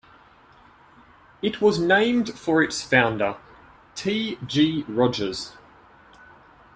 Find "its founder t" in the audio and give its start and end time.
2.63-4.39